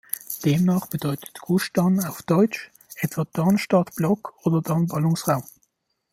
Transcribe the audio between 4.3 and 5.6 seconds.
oder „Dan-Ballungsraum“.